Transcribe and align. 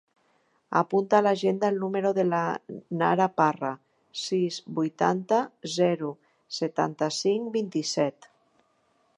Apunta 0.79 1.17
a 1.17 1.23
l'agenda 1.25 1.69
el 1.73 1.75
número 1.83 2.11
de 2.19 2.25
la 2.29 2.39
Nara 3.01 3.27
Parra: 3.41 3.71
sis, 4.23 4.57
vuitanta, 4.79 5.45
zero, 5.77 6.11
setanta-cinc, 6.63 7.55
vint-i-set. 7.61 8.31